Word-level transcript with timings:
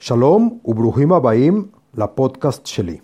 שלום 0.00 0.58
וברוכים 0.64 1.12
הבאים 1.12 1.68
לפודקאסט 1.94 2.66
שלי. 2.66 2.98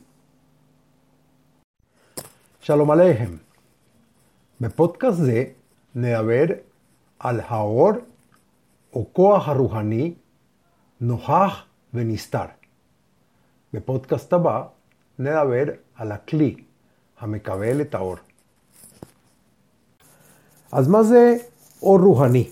שלום 2.60 2.90
עליכם. 2.90 3.36
בפודקאסט 4.60 5.18
זה 5.18 5.44
נדבר 5.94 6.44
על 7.18 7.40
האור 7.40 7.90
או 8.92 9.06
כוח 9.12 9.48
הרוחני 9.48 10.14
נוכח 11.00 11.64
ונסתר. 11.94 12.44
בפודקאסט 13.72 14.32
הבא 14.32 14.64
נדבר 15.18 15.64
על 15.94 16.12
הכלי 16.12 16.56
המקבל 17.18 17.80
את 17.80 17.94
האור. 17.94 18.16
אז 20.72 20.88
מה 20.88 21.02
זה 21.02 21.36
אור 21.82 21.98
רוחני? 21.98 22.50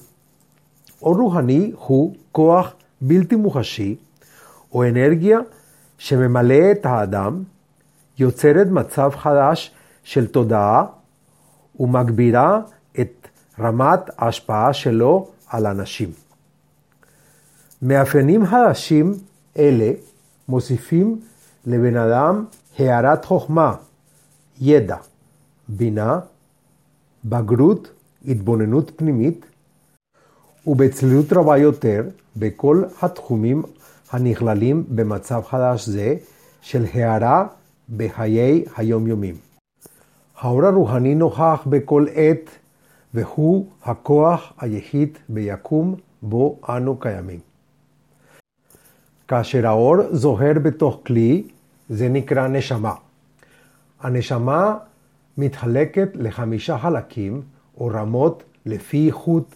אור 1.02 1.16
רוחני 1.16 1.72
הוא 1.76 2.14
כוח 2.32 2.74
בלתי 3.00 3.36
מוחשי 3.36 3.96
או 4.74 4.84
אנרגיה 4.88 5.38
שממלא 5.98 6.72
את 6.72 6.86
האדם, 6.86 7.42
יוצרת 8.18 8.66
מצב 8.66 9.10
חדש 9.16 9.74
של 10.04 10.26
תודעה 10.26 10.86
ומגבירה 11.80 12.60
את 13.00 13.28
רמת 13.58 14.00
ההשפעה 14.18 14.72
שלו 14.72 15.30
על 15.48 15.66
אנשים. 15.66 16.10
מאפיינים 17.82 18.46
חדשים 18.46 19.14
אלה 19.58 19.90
מוסיפים 20.48 21.20
לבן 21.66 21.96
אדם 21.96 22.44
הערת 22.78 23.24
חוכמה, 23.24 23.74
ידע, 24.60 24.96
בינה, 25.68 26.18
בגרות, 27.24 27.88
התבוננות 28.28 28.90
פנימית, 28.96 29.46
ובצלילות 30.66 31.32
רבה 31.32 31.56
יותר 31.56 32.02
בכל 32.36 32.82
התחומים 33.02 33.62
הנכללים 34.14 34.84
במצב 34.88 35.42
חדש 35.42 35.88
זה 35.88 36.16
של 36.60 36.84
הערה 36.94 37.46
בחיי 37.96 38.64
היומיומים. 38.76 39.34
האור 40.38 40.64
הרוחני 40.64 41.14
נוכח 41.14 41.62
בכל 41.66 42.06
עת, 42.14 42.50
והוא 43.14 43.66
הכוח 43.82 44.52
היחיד 44.58 45.18
ביקום 45.28 45.94
בו 46.22 46.58
אנו 46.68 46.96
קיימים. 46.96 47.40
כאשר 49.28 49.66
האור 49.66 49.96
זוהר 50.10 50.52
בתוך 50.62 51.00
כלי, 51.06 51.48
זה 51.88 52.08
נקרא 52.08 52.48
נשמה. 52.48 52.94
הנשמה 54.00 54.76
מתחלקת 55.38 56.08
לחמישה 56.14 56.78
חלקים 56.78 57.42
או 57.78 57.86
רמות 57.86 58.42
לפי 58.66 59.06
איכות 59.06 59.54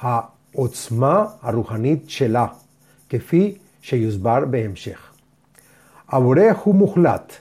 העוצמה 0.00 1.26
הרוחנית 1.42 2.10
שלה, 2.10 2.46
כפי 3.08 3.58
שיוסבר 3.82 4.44
בהמשך. 4.44 5.12
הבורא 6.08 6.42
הוא 6.62 6.74
מוחלט, 6.74 7.32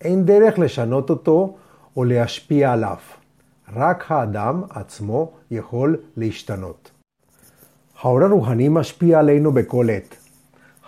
אין 0.00 0.24
דרך 0.24 0.58
לשנות 0.58 1.10
אותו 1.10 1.56
או 1.96 2.04
להשפיע 2.04 2.72
עליו. 2.72 2.96
רק 3.74 4.04
האדם 4.08 4.62
עצמו 4.70 5.32
יכול 5.50 5.96
להשתנות. 6.16 6.90
האור 8.00 8.22
הרוחני 8.22 8.68
משפיע 8.68 9.18
עלינו 9.18 9.52
בכל 9.52 9.86
עת. 9.90 10.16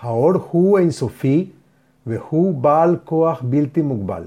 האור 0.00 0.32
הוא 0.50 0.78
אינסופי 0.78 1.50
והוא 2.06 2.54
בעל 2.54 2.96
כוח 3.04 3.42
בלתי 3.42 3.82
מוגבל. 3.82 4.22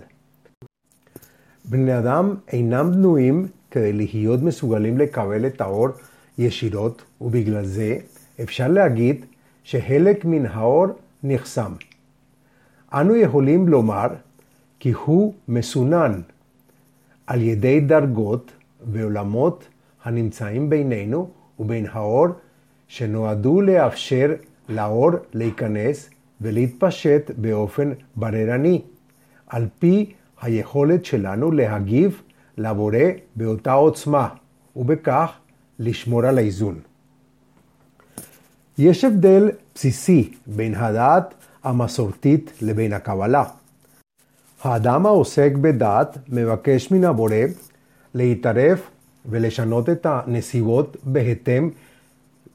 בני 1.66 1.98
אדם 1.98 2.36
אינם 2.48 2.92
בנויים 2.92 3.48
כדי 3.72 3.94
להיות 3.94 4.42
מסוגלים 4.42 4.98
לקבל 4.98 5.46
את 5.46 5.62
האור 5.62 5.88
ישירות, 6.38 7.04
ובגלל 7.22 7.66
זה 7.66 7.98
אפשר 8.42 8.68
להגיד 8.68 9.26
שחלק 9.64 10.26
מן 10.26 10.46
האור 10.46 10.86
נחסם. 11.24 11.74
אנו 12.94 13.16
יכולים 13.16 13.68
לומר 13.68 14.08
כי 14.80 14.92
הוא 14.92 15.34
מסונן 15.48 16.22
על 17.28 17.42
ידי 17.42 17.80
דרגות 17.80 18.52
ועולמות 18.92 19.68
הנמצאים 20.04 20.70
בינינו 20.70 21.30
ובין 21.60 21.86
האור 21.92 22.28
שנועדו 22.88 23.62
לאפשר 23.62 24.30
לאור 24.70 25.12
להיכנס 25.34 26.10
ולהתפשט 26.42 27.32
באופן 27.38 27.92
בררני, 28.16 28.82
על 29.48 29.68
פי 29.80 30.14
היכולת 30.42 31.06
שלנו 31.06 31.52
להגיב 31.52 32.22
לבורא 32.58 32.98
באותה 33.36 33.74
עוצמה, 33.74 34.30
ובכך 34.76 35.32
לשמור 35.80 36.26
על 36.26 36.38
האיזון. 36.38 36.80
יש 38.80 39.04
הבדל 39.04 39.50
בסיסי 39.76 40.34
בין 40.48 40.76
הדעת 40.76 41.34
המסורתית 41.64 42.52
לבין 42.62 42.94
הקבלה. 42.94 43.44
האדם 44.62 45.06
העוסק 45.06 45.52
בדת 45.62 46.18
מבקש 46.30 46.92
מן 46.92 47.04
הבורא 47.04 47.36
להתערב 48.14 48.82
ולשנות 49.26 49.90
את 49.90 50.06
הנסיבות 50.06 50.98
בהתאם 51.04 51.70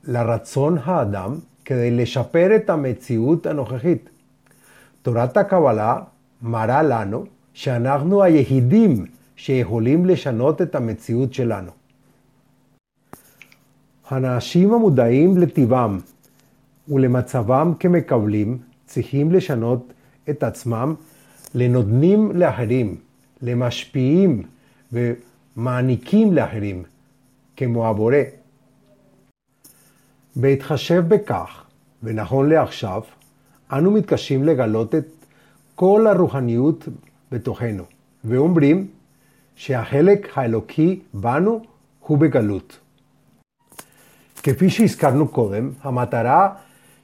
לרצון 0.04 0.78
האדם 0.84 1.34
כדי 1.64 1.90
לשפר 1.90 2.56
את 2.56 2.70
המציאות 2.70 3.46
הנוכחית. 3.46 4.08
תורת 5.02 5.36
הקבלה 5.36 5.96
מראה 6.42 6.82
לנו 6.82 7.24
שאנחנו 7.54 8.22
היחידים 8.22 9.06
שיכולים 9.36 10.06
לשנות 10.06 10.62
את 10.62 10.74
המציאות 10.74 11.34
שלנו. 11.34 11.70
האנשים 14.08 14.74
המודעים 14.74 15.36
לטבעם 15.36 15.98
ולמצבם 16.88 17.72
כמקבלים 17.80 18.58
צריכים 18.86 19.32
לשנות 19.32 19.92
את 20.30 20.42
עצמם 20.42 20.94
לנותנים 21.54 22.32
לאחרים, 22.34 22.96
למשפיעים 23.42 24.42
ומעניקים 24.92 26.32
לאחרים, 26.32 26.82
כמו 27.56 27.88
הבורא. 27.88 28.16
בהתחשב 30.36 31.04
בכך, 31.08 31.64
ונכון 32.02 32.48
לעכשיו, 32.48 33.02
אנו 33.72 33.90
מתקשים 33.90 34.44
לגלות 34.44 34.94
את 34.94 35.06
כל 35.74 36.06
הרוחניות 36.06 36.88
בתוכנו, 37.32 37.84
ואומרים 38.24 38.86
שהחלק 39.56 40.38
האלוקי 40.38 41.00
בנו 41.14 41.62
הוא 42.00 42.18
בגלות. 42.18 42.78
כפי 44.42 44.70
שהזכרנו 44.70 45.28
קודם, 45.28 45.70
המטרה 45.82 46.54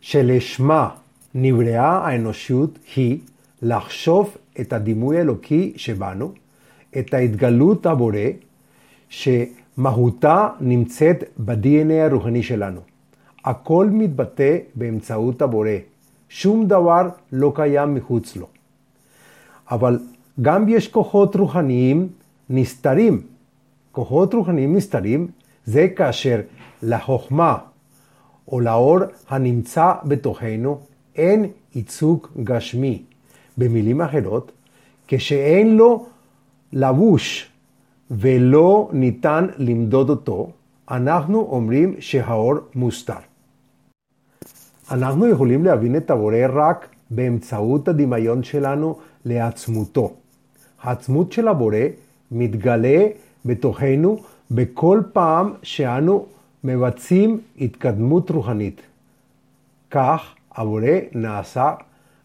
שלשמה 0.01 0.89
נבראה 1.35 2.07
האנושות 2.07 2.79
היא 2.97 3.19
לחשוב 3.63 4.37
את 4.61 4.73
הדימוי 4.73 5.19
האלוקי 5.19 5.73
שבנו, 5.77 6.33
את 6.99 7.15
ההתגלות 7.15 7.87
הבורא, 7.87 8.19
שמהותה 9.09 10.49
נמצאת 10.61 11.25
ב-DNA 11.37 11.93
הרוחני 11.93 12.43
שלנו. 12.43 12.81
הכל 13.45 13.89
מתבטא 13.93 14.57
באמצעות 14.75 15.43
הבורא, 15.43 15.71
שום 16.29 16.67
דבר 16.67 17.09
לא 17.33 17.53
קיים 17.55 17.95
מחוץ 17.95 18.37
לו. 18.37 18.47
אבל 19.71 19.99
גם 20.43 20.69
יש 20.69 20.89
כוחות 20.89 21.37
רוחניים 21.37 22.09
נסתרים. 22.51 23.23
כוחות 23.93 24.35
רוחניים 24.35 24.77
נסתרים 24.77 25.29
זה 25.65 25.89
כאשר 25.97 26.41
לחוכמה 26.83 27.59
או 28.53 28.61
לאור 28.61 28.99
הנמצא 29.29 29.93
בתוכנו 30.05 30.81
אין 31.17 31.47
ייצוג 31.75 32.27
גשמי. 32.45 33.03
במילים 33.59 34.01
אחרות, 34.01 34.53
כשאין 35.09 35.77
לו 35.77 36.07
לבוש 36.73 37.49
ולא 38.11 38.89
ניתן 38.93 39.47
למדוד 39.57 40.11
אותו, 40.11 40.51
אנחנו 40.91 41.41
אומרים 41.51 41.95
שהאור 41.99 42.55
מוסתר. 42.75 43.23
אנחנו 44.91 45.29
יכולים 45.29 45.65
להבין 45.65 45.97
את 45.97 46.11
הבורא 46.11 46.37
רק 46.53 46.89
באמצעות 47.11 47.89
הדמיון 47.89 48.43
שלנו 48.43 48.99
לעצמותו. 49.25 50.13
העצמות 50.83 51.33
של 51.33 51.49
הבורא 51.49 51.77
מתגלה 52.31 53.07
בתוכנו 53.45 54.19
בכל 54.51 55.01
פעם 55.13 55.53
שאנו 55.63 56.27
מבצעים 56.65 57.41
התקדמות 57.61 58.31
רוחנית. 58.31 58.81
כך 59.91 60.35
הבורא 60.53 60.97
נעשה 61.13 61.75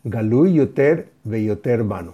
גלוי 0.08 0.50
יותר 0.50 0.94
ויותר 1.26 1.84
בנו. 1.88 2.12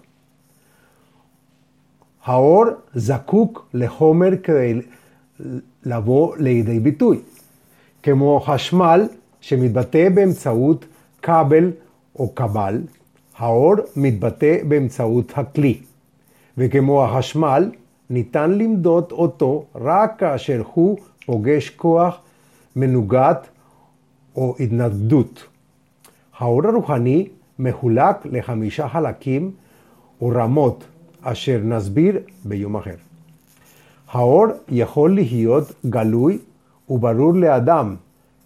האור 2.24 2.66
זקוק 2.94 3.70
לחומר 3.74 4.30
כדי 4.44 4.82
לבוא 5.86 6.38
לידי 6.38 6.80
ביטוי, 6.80 7.20
כמו 8.04 8.40
חשמל 8.40 9.08
שמתבטא 9.42 10.10
באמצעות 10.10 10.86
כבל 11.22 11.72
או 12.16 12.30
קבל, 12.30 12.82
האור 13.38 13.74
מתבטא 13.96 14.58
באמצעות 14.68 15.32
הכלי, 15.36 15.78
וכמו 16.58 17.04
החשמל, 17.04 17.72
ניתן 18.10 18.52
למדוד 18.52 19.12
אותו 19.12 19.66
רק 19.76 20.20
כאשר 20.20 20.62
הוא 20.74 20.98
פוגש 21.26 21.70
כוח 21.70 22.18
מנוגד 22.76 23.36
או 24.36 24.56
התנגדות. 24.60 25.44
האור 26.38 26.68
הרוחני 26.68 27.28
מחולק 27.60 28.16
לחמישה 28.26 28.90
חלקים 28.90 29.52
או 30.22 30.32
רמות, 30.36 30.84
אשר 31.22 31.60
נסביר 31.64 32.20
ביום 32.46 32.76
אחר. 32.76 32.96
האור 34.12 34.46
יכול 34.70 35.16
להיות 35.16 35.74
גלוי 35.86 36.38
וברור 36.90 37.34
לאדם, 37.34 37.96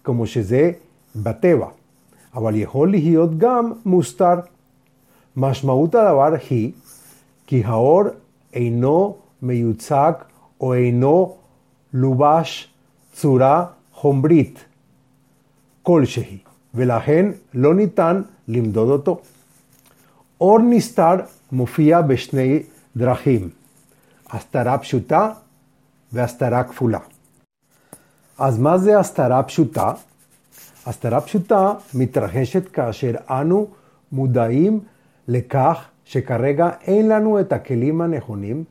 כמו 0.04 0.26
שזה 0.26 0.70
בטבע, 1.16 1.68
אבל 2.34 2.54
יכול 2.56 2.90
להיות 2.90 3.38
גם 3.38 3.72
מוסתר. 3.84 4.34
משמעות 5.36 5.94
הדבר 5.94 6.34
היא 6.50 6.72
כי 7.46 7.64
האור 7.64 8.02
אינו 8.54 9.16
מיוצג 9.42 10.12
או 10.60 10.74
אינו 10.74 11.36
לובש 11.92 12.68
צורה 13.12 13.66
חומרית 13.92 14.64
כלשהי, 15.82 16.38
ולכן 16.74 17.26
לא 17.54 17.74
ניתן 17.74 18.22
למדוד 18.48 18.88
אותו. 18.88 19.20
אור 20.40 20.58
נסתר 20.58 21.14
מופיע 21.52 22.02
בשני 22.02 22.62
דרכים, 22.96 23.48
הסתרה 24.30 24.78
פשוטה 24.78 25.32
והסתרה 26.12 26.64
כפולה. 26.64 26.98
אז 28.38 28.58
מה 28.58 28.78
זה 28.78 28.98
הסתרה 28.98 29.42
פשוטה? 29.42 29.92
הסתרה 30.86 31.20
פשוטה 31.20 31.72
מתרחשת 31.94 32.68
כאשר 32.68 33.10
אנו 33.30 33.66
מודעים 34.12 34.80
לכך 35.28 35.84
שכרגע 36.04 36.70
אין 36.80 37.08
לנו 37.08 37.40
את 37.40 37.52
הכלים 37.52 38.00
הנכונים 38.00 38.64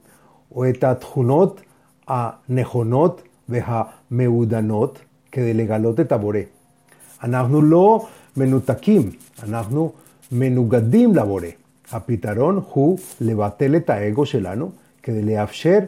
או 0.56 0.70
את 0.70 0.84
התכונות 0.84 1.62
הנכונות 2.08 3.22
והמעודנות 3.50 5.00
כדי 5.32 5.54
לגלות 5.54 6.00
את 6.00 6.12
הבורא. 6.12 6.40
אנחנו 7.24 7.62
לא 7.62 8.08
מנותקים, 8.38 9.10
אנחנו 9.44 9.92
מנוגדים 10.32 11.16
לבורא. 11.16 11.48
הפתרון 11.92 12.62
הוא 12.70 12.98
לבטל 13.22 13.76
את 13.76 13.90
האגו 13.90 14.26
שלנו 14.26 14.72
כדי 15.04 15.22
לאפשר 15.22 15.80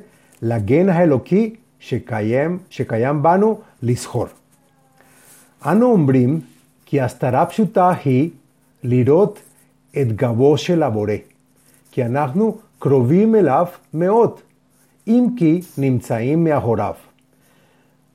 לגן 0.41 0.89
האלוקי 0.89 1.55
שקיים, 1.79 2.57
שקיים 2.69 3.23
בנו 3.23 3.59
לסחור. 3.83 4.25
אנו 5.65 5.91
אומרים 5.91 6.39
כי 6.85 7.01
הסתרה 7.01 7.45
פשוטה 7.45 7.91
היא 8.05 8.29
לראות 8.83 9.39
את 10.01 10.15
גבו 10.15 10.57
של 10.57 10.83
הבורא, 10.83 11.13
כי 11.91 12.05
אנחנו 12.05 12.57
קרובים 12.79 13.35
אליו 13.35 13.65
מאוד, 13.93 14.39
אם 15.07 15.27
כי 15.37 15.61
נמצאים 15.77 16.43
מאחוריו. 16.43 16.93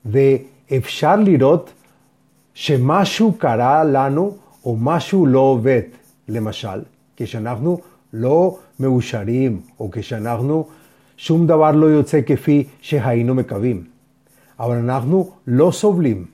ואפשר 0.05 1.15
לראות 1.15 1.73
שמשהו 2.53 3.33
קרה 3.33 3.83
לנו 3.83 4.37
או 4.65 4.75
משהו 4.79 5.25
לא 5.25 5.39
עובד, 5.39 5.81
למשל, 6.27 6.81
כשאנחנו 7.17 7.79
לא 8.13 8.57
מאושרים 8.79 9.61
או 9.79 9.89
כשאנחנו 9.91 10.67
שום 11.17 11.47
דבר 11.47 11.71
לא 11.71 11.85
יוצא 11.85 12.19
כפי 12.25 12.63
שהיינו 12.81 13.35
מקווים. 13.35 13.83
אבל 14.59 14.75
אנחנו 14.75 15.31
לא 15.47 15.71
סובלים, 15.71 16.25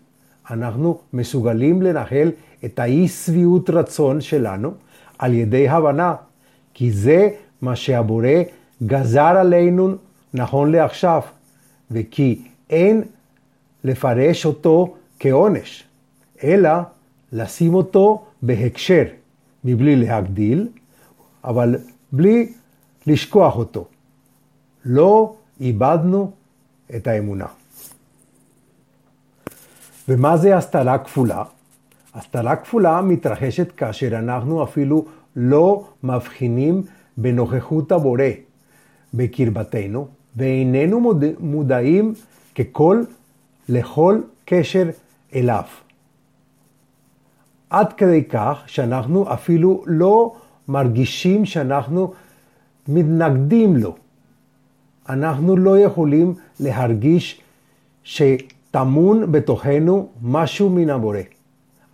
אנחנו 0.51 0.99
מסוגלים 1.13 1.81
לנהל 1.81 2.31
את 2.65 2.79
האי 2.79 3.07
שביעות 3.07 3.69
רצון 3.69 4.21
שלנו 4.21 4.71
על 5.19 5.33
ידי 5.33 5.69
הבנה, 5.69 6.15
כי 6.73 6.91
זה 6.91 7.29
מה 7.61 7.75
שהבורא 7.75 8.27
גזר 8.83 9.21
עלינו 9.21 9.95
נכון 10.33 10.71
לעכשיו, 10.71 11.21
וכי 11.91 12.41
אין 12.69 13.03
לפרש 13.83 14.45
אותו 14.45 14.95
כעונש, 15.19 15.83
אלא 16.43 16.71
לשים 17.31 17.73
אותו 17.73 18.25
בהקשר, 18.41 19.03
מבלי 19.63 19.95
להגדיל, 19.95 20.67
אבל 21.43 21.75
בלי 22.11 22.53
לשכוח 23.07 23.55
אותו. 23.55 23.87
לא 24.85 25.35
איבדנו 25.59 26.31
את 26.95 27.07
האמונה. 27.07 27.45
ומה 30.09 30.37
זה 30.37 30.57
הסתרה 30.57 30.97
כפולה? 30.97 31.43
הסתרה 32.13 32.55
כפולה 32.55 33.01
מתרחשת 33.01 33.71
כאשר 33.71 34.19
אנחנו 34.19 34.63
אפילו 34.63 35.05
לא 35.35 35.87
מבחינים 36.03 36.83
בנוכחות 37.17 37.91
הבורא 37.91 38.23
בקרבתנו, 39.13 40.07
ואיננו 40.39 41.13
מודעים 41.39 42.13
ככל 42.55 43.03
לכל 43.69 44.21
קשר 44.45 44.89
אליו. 45.35 45.63
עד 47.69 47.93
כדי 47.93 48.23
כך 48.23 48.63
שאנחנו 48.67 49.33
אפילו 49.33 49.83
לא 49.87 50.35
מרגישים 50.67 51.45
שאנחנו 51.45 52.13
מתנגדים 52.87 53.75
לו. 53.75 53.95
אנחנו 55.09 55.57
לא 55.57 55.79
יכולים 55.79 56.33
להרגיש 56.59 57.41
שטמון 58.03 59.31
בתוכנו 59.31 60.09
משהו 60.21 60.69
מן 60.69 60.89
הבורא. 60.89 61.19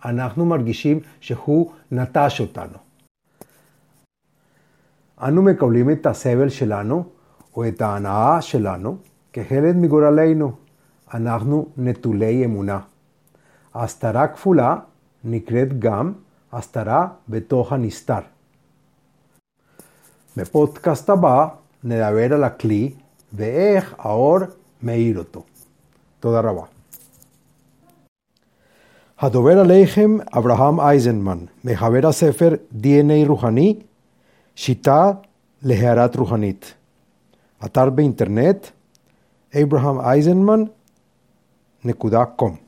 אנחנו 0.04 0.46
מרגישים 0.46 1.00
שהוא 1.20 1.72
נטש 1.92 2.40
אותנו. 2.40 2.78
אנו 5.22 5.42
מקבלים 5.42 5.90
את 5.90 6.06
הסבל 6.06 6.48
שלנו 6.48 7.04
או 7.56 7.68
את 7.68 7.82
ההנאה 7.82 8.42
שלנו 8.42 8.96
כחלק 9.32 9.74
מגורלנו. 9.76 10.52
אנחנו 11.14 11.66
נטולי 11.76 12.44
אמונה. 12.44 12.80
ההסתרה 13.74 14.28
כפולה 14.28 14.76
נקראת 15.24 15.78
גם 15.78 16.12
הסתרה 16.52 17.08
בתוך 17.28 17.72
הנסתר. 17.72 18.20
בפודקאסט 20.36 21.10
הבא 21.10 21.48
נדבר 21.84 22.34
על 22.34 22.44
הכלי 22.44 22.92
ואיך 23.32 23.94
האור 23.98 24.38
מאיר 24.82 25.18
אותו. 25.18 25.42
תודה 26.20 26.40
רבה. 26.40 26.62
הדובר 29.18 29.58
עליכם 29.58 30.16
אברהם 30.38 30.80
אייזנמן, 30.80 31.38
מחבר 31.64 32.06
הספר 32.08 32.54
DNA 32.82 33.28
רוחני, 33.28 33.80
שיטה 34.54 35.12
להערת 35.62 36.16
רוחנית. 36.16 36.75
Atarbe 37.58 38.02
Internet, 38.02 38.74
Abraham 39.52 40.00
Eisenman, 40.00 40.70
Necuda.com. 41.82 42.65